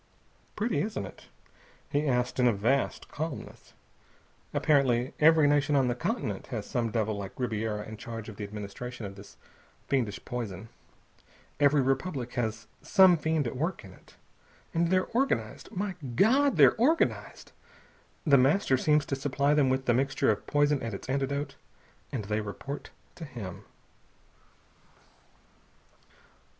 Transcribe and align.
"Pretty, 0.55 0.81
isn't 0.81 1.05
it?" 1.05 1.27
he 1.91 2.07
asked 2.07 2.39
in 2.39 2.47
a 2.47 2.53
vast 2.53 3.07
calmness. 3.07 3.73
"Apparently 4.51 5.13
every 5.19 5.47
nation 5.47 5.75
on 5.75 5.89
the 5.89 5.93
continent 5.93 6.47
has 6.47 6.65
some 6.65 6.89
devil 6.89 7.15
like 7.15 7.39
Ribiera 7.39 7.85
in 7.87 7.97
charge 7.97 8.27
of 8.27 8.35
the 8.35 8.43
administration 8.43 9.05
of 9.05 9.13
this 9.15 9.37
fiendish 9.87 10.19
poison. 10.25 10.69
Every 11.59 11.83
republic 11.83 12.33
has 12.33 12.65
some 12.81 13.15
fiend 13.15 13.45
at 13.45 13.55
work 13.55 13.85
in 13.85 13.93
it. 13.93 14.15
And 14.73 14.87
they're 14.89 15.05
organized. 15.05 15.71
My 15.71 15.93
God! 16.15 16.57
They're 16.57 16.73
organized! 16.77 17.51
The 18.25 18.39
Master 18.39 18.77
seems 18.77 19.05
to 19.05 19.15
supply 19.15 19.53
them 19.53 19.69
with 19.69 19.85
the 19.85 19.93
mixture 19.93 20.31
of 20.31 20.47
poison 20.47 20.81
and 20.81 20.95
its 20.95 21.09
antidote, 21.09 21.53
and 22.11 22.25
they 22.25 22.41
report 22.41 22.89
to 23.13 23.23
him...." 23.23 23.65